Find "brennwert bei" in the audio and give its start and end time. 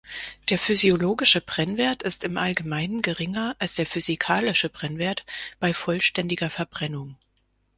4.69-5.75